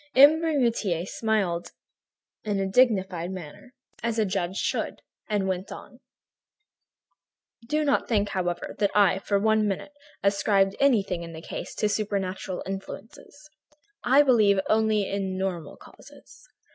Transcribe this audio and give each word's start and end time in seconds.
M. 0.15 0.41
Bermutier 0.41 1.05
smiled 1.07 1.73
in 2.43 2.59
a 2.59 2.65
dignified 2.65 3.29
manner, 3.29 3.75
as 4.01 4.17
a 4.17 4.25
judge 4.25 4.55
should, 4.57 5.03
and 5.29 5.47
went 5.47 5.71
on: 5.71 5.99
"Do 7.67 7.83
not 7.85 8.07
think, 8.07 8.29
however, 8.29 8.73
that 8.79 8.89
I, 8.95 9.19
for 9.19 9.37
one 9.37 9.67
minute, 9.67 9.93
ascribed 10.23 10.75
anything 10.79 11.21
in 11.21 11.33
the 11.33 11.39
case 11.43 11.75
to 11.75 11.87
supernatural 11.87 12.63
influences. 12.65 13.47
I 14.03 14.23
believe 14.23 14.59
only 14.67 15.07
in 15.07 15.37
normal 15.37 15.77
causes. 15.77 16.47